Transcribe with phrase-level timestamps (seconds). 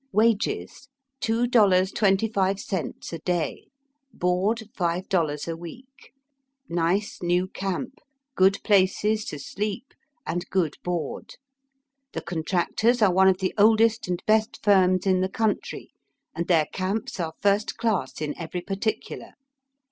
[0.11, 0.87] Wages,
[1.19, 3.67] two dollars twenty five cents a day;
[4.11, 6.11] board, five dollars a week.
[6.67, 7.99] Nice new camp,
[8.33, 9.93] good places to sleep,
[10.25, 11.35] and good board.
[12.13, 15.91] The contractors are one of the oldest and best firms in the country,
[16.33, 19.33] and their camps are first class in every particular.